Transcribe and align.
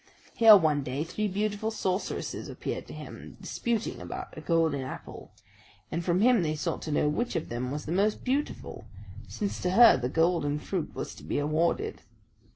Here 0.33 0.57
one 0.57 0.81
day 0.81 1.03
three 1.03 1.27
beautiful 1.27 1.69
sorceresses 1.69 2.49
appeared 2.49 2.87
to 2.87 2.93
him, 2.95 3.37
disputing 3.39 4.01
about 4.01 4.35
a 4.35 4.41
golden 4.41 4.81
apple; 4.81 5.31
and 5.91 6.03
from 6.03 6.21
him 6.21 6.41
they 6.41 6.55
sought 6.55 6.81
to 6.81 6.91
know 6.91 7.07
which 7.07 7.35
of 7.35 7.49
them 7.49 7.69
was 7.69 7.85
the 7.85 7.91
most 7.91 8.23
beautiful, 8.23 8.85
since 9.27 9.61
to 9.61 9.69
her 9.69 9.97
the 9.97 10.09
golden 10.09 10.57
fruit 10.57 10.95
was 10.95 11.13
to 11.13 11.23
be 11.23 11.37
awarded. 11.37 12.01